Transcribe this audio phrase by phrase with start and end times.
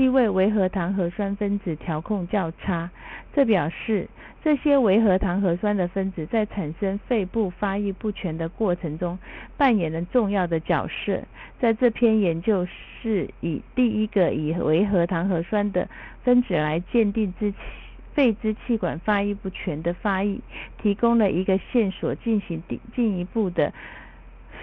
[0.00, 2.88] 七位维核糖核酸分子调控较差，
[3.34, 4.08] 这表示
[4.42, 9.18] 这些维核糖核酸的分子在产生肺部发育不全的过程中
[9.58, 11.20] 扮演了重要的角色。
[11.58, 15.86] 在这篇研究是以第一个以维核糖核酸的
[16.24, 17.52] 分子来鉴定支
[18.14, 20.40] 肺支气管发育不全的发育，
[20.80, 22.62] 提供了一个线索，进行
[22.96, 23.70] 进一步的。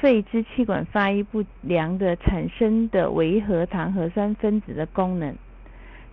[0.00, 5.34] 肺支气管发育不良的产生的维核糖核酸分子的功能。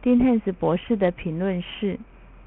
[0.01, 1.99] 丁汉斯博士的评论是：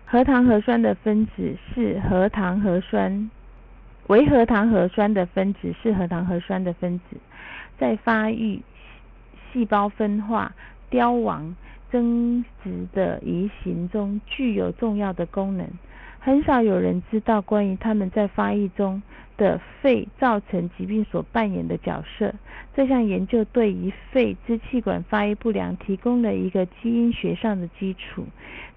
[0.05, 3.31] 核糖核酸的分子是核糖核酸，
[4.07, 7.17] 维核糖核酸的分子是核糖核酸的分子，
[7.79, 8.63] 在发育、
[9.53, 10.55] 细胞分化、
[10.91, 11.55] 凋亡、
[11.91, 15.67] 增殖的移行中具有重要的功能。
[16.27, 19.01] 很少有人知道关于他们在发育中。
[19.37, 22.33] 的肺造成疾病所扮演的角色。
[22.75, 28.25] 这项研究对于肺支气管发育不良提供了一个基因学上的基础。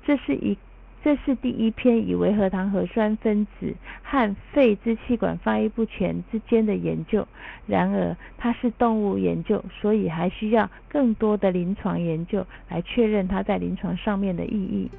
[0.05, 0.58] 这是一，
[1.02, 7.25] 这是第一篇以维核糖核酸分子和肺支气管发育不全之间的研究。
[7.66, 14.91] 然而，它是动物研究，所以还需要更多的临床研究来确认它在临床上面的意义。